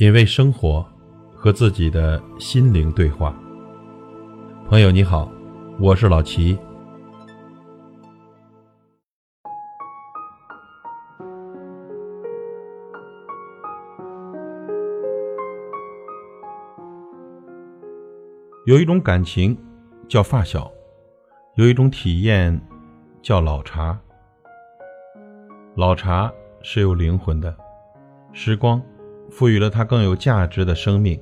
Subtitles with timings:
[0.00, 0.82] 品味生活，
[1.34, 3.38] 和自己的心灵对话。
[4.66, 5.30] 朋友你好，
[5.78, 6.58] 我是老齐。
[18.64, 19.54] 有一种感情
[20.08, 20.72] 叫发小，
[21.56, 22.58] 有一种体验
[23.20, 24.00] 叫老茶。
[25.76, 26.32] 老茶
[26.62, 27.54] 是有灵魂的，
[28.32, 28.80] 时光
[29.30, 31.20] 赋予了它更有价值的生命。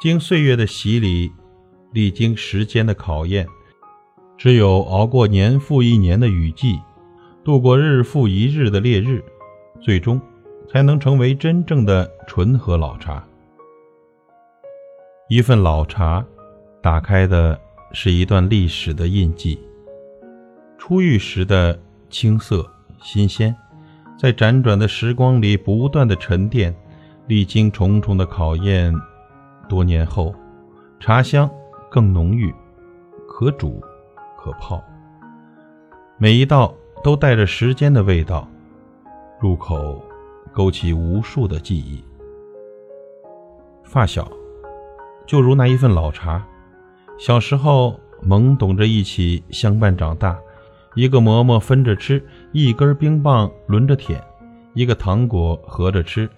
[0.00, 1.30] 经岁月的洗礼，
[1.92, 3.46] 历经时间的考验，
[4.36, 6.78] 只有熬过年复一年的雨季，
[7.42, 9.24] 度过日复一日的烈日，
[9.80, 10.20] 最终
[10.70, 13.26] 才能成为真正的纯和老茶。
[15.28, 16.24] 一份老茶。
[16.82, 17.58] 打开的
[17.90, 19.58] 是一段历史的印记，
[20.78, 21.76] 初遇时的
[22.08, 22.64] 青涩
[23.02, 23.52] 新鲜，
[24.16, 26.72] 在辗转的时光里不断的沉淀，
[27.26, 28.94] 历经重重的考验，
[29.68, 30.34] 多年后，
[31.00, 31.50] 茶香
[31.90, 32.54] 更浓郁，
[33.28, 33.82] 可煮
[34.38, 34.80] 可泡，
[36.18, 38.48] 每一道都带着时间的味道，
[39.40, 40.00] 入口
[40.52, 42.04] 勾起无数的记忆。
[43.82, 44.30] 发小，
[45.26, 46.44] 就如那一份老茶。
[47.18, 50.38] 小时候懵懂着一起相伴长大，
[50.94, 54.22] 一个馍馍分着吃，一根冰棒轮着舔，
[54.74, 56.30] 一个糖果合着吃。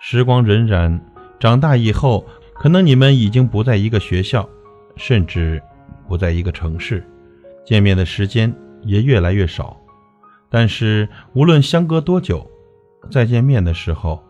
[0.00, 0.98] 时光荏苒，
[1.40, 4.48] 长大以后，可能你们已经不在一个学校，
[4.96, 5.62] 甚至
[6.06, 7.04] 不在一个城市，
[7.64, 9.76] 见面的时间也越来越少。
[10.48, 12.48] 但是无论相隔多久，
[13.10, 14.22] 再见面的时候，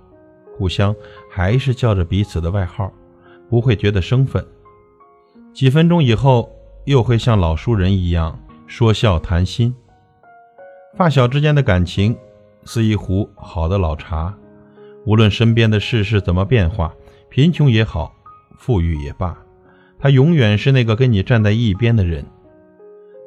[0.57, 0.95] 互相
[1.31, 2.93] 还是叫着彼此的外号，
[3.49, 4.45] 不会觉得生分。
[5.53, 6.51] 几分钟以后，
[6.87, 9.75] 又会像老熟人一样说笑谈心。
[10.97, 12.17] 发小之间的感情，
[12.65, 14.35] 似一壶好的老茶，
[15.05, 16.95] 无论身边的世事怎么变化，
[17.29, 18.15] 贫穷也好，
[18.59, 19.37] 富裕也罢，
[19.99, 22.25] 他永远是那个跟你站在一边的人。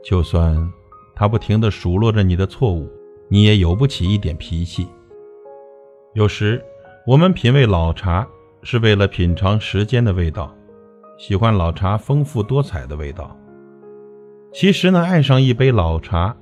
[0.04, 0.72] 就算
[1.16, 2.90] 他不停地数落着你的错误，
[3.30, 4.88] 你也有不起一点脾气。
[6.14, 6.62] 有时，
[7.08, 8.28] 我们品味老茶，
[8.64, 10.54] 是为了品尝时间的味道。
[11.18, 13.38] 喜欢老茶丰富多彩的味道。
[14.52, 16.36] 其实呢，爱上一杯老茶，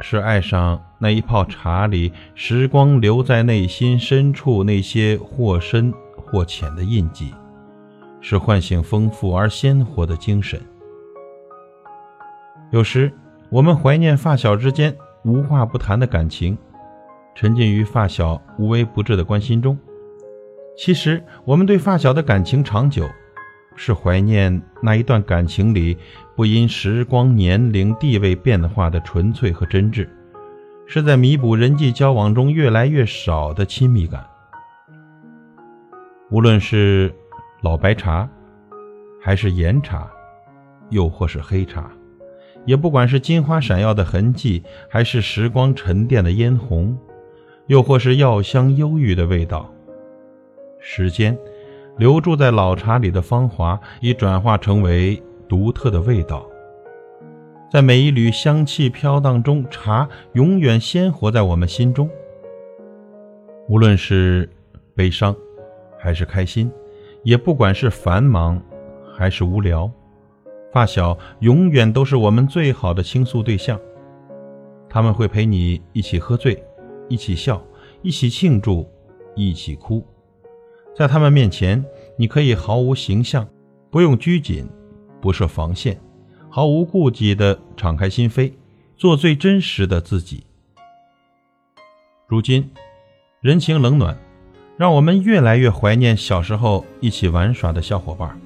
[0.00, 7.32] 是爱上那一泡茶里时光留在内心深处那些或深或浅的印记，
[8.20, 10.60] 是唤醒丰富而鲜活的精神。
[12.70, 13.12] 有时，
[13.50, 14.94] 我们怀念发小之间
[15.24, 16.58] 无话不谈的感情，
[17.34, 19.78] 沉浸于发小无微不至的关心中。
[20.76, 23.08] 其实，我们对发小的感情长久。
[23.76, 25.96] 是怀念那一段感情里
[26.36, 30.08] 不因时光、年龄、地位变化的纯粹和真挚，
[30.86, 34.24] 是在弥补人际交往中越来越少的亲密感。
[36.30, 37.12] 无论是
[37.62, 38.28] 老白茶，
[39.20, 40.10] 还是岩茶，
[40.90, 41.90] 又或是黑茶，
[42.64, 46.96] 也不管是金花闪耀的痕迹，还是时光沉淀的嫣红，
[47.66, 49.72] 又或是药香忧郁的味道，
[50.80, 51.36] 时间。
[51.96, 56.44] 留住在老茶里的芳华，已转化成为独特的味道。
[57.70, 62.08] 在每一缕香气飘荡中，茶永远鲜活在我们心中。
[63.68, 64.48] 无论是
[64.94, 65.34] 悲伤，
[65.98, 66.70] 还是开心，
[67.22, 68.60] 也不管是繁忙，
[69.16, 69.90] 还是无聊，
[70.72, 73.80] 发小永远都是我们最好的倾诉对象。
[74.88, 76.62] 他们会陪你一起喝醉，
[77.08, 77.60] 一起笑，
[78.02, 78.88] 一起庆祝，
[79.34, 80.04] 一起哭。
[80.96, 81.84] 在他们面前，
[82.16, 83.48] 你可以毫无形象，
[83.90, 84.64] 不用拘谨，
[85.20, 86.00] 不设防线，
[86.48, 88.52] 毫无顾忌地敞开心扉，
[88.96, 90.44] 做最真实的自己。
[92.28, 92.70] 如今，
[93.40, 94.16] 人情冷暖，
[94.76, 98.40] 让我们越来越怀念小时候一起玩耍的小伙伴。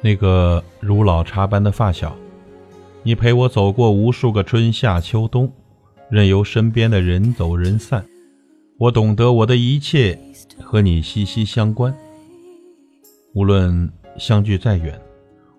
[0.00, 2.16] 那个如老茶般的发小，
[3.02, 5.52] 你陪我走过无数个春夏秋冬，
[6.10, 8.02] 任由身边的人走人散。
[8.76, 10.18] 我懂得我的一切
[10.60, 11.96] 和你息息相关。
[13.32, 15.00] 无论相距再远，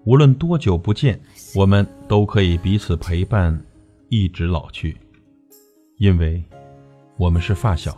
[0.03, 1.19] 无论多久不见，
[1.55, 3.57] 我们都可以彼此陪伴，
[4.09, 4.97] 一直老去，
[5.97, 6.43] 因为
[7.17, 7.97] 我们是发小。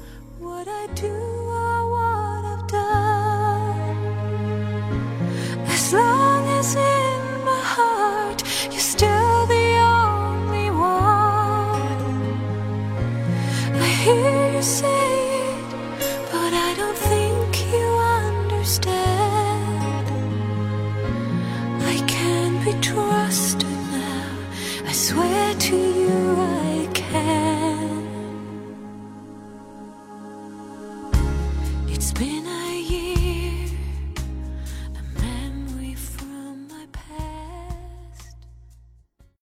[32.01, 32.50] It's been